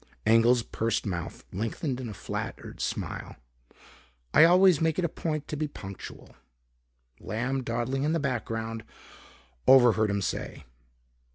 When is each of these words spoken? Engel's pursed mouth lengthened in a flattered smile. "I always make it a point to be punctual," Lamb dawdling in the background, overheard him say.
Engel's 0.25 0.63
pursed 0.63 1.05
mouth 1.05 1.43
lengthened 1.53 2.01
in 2.01 2.09
a 2.09 2.13
flattered 2.15 2.79
smile. 2.81 3.35
"I 4.33 4.45
always 4.45 4.81
make 4.81 4.97
it 4.97 5.05
a 5.05 5.09
point 5.09 5.47
to 5.49 5.55
be 5.55 5.67
punctual," 5.67 6.35
Lamb 7.19 7.61
dawdling 7.61 8.01
in 8.01 8.11
the 8.13 8.19
background, 8.19 8.83
overheard 9.67 10.09
him 10.09 10.23
say. 10.23 10.65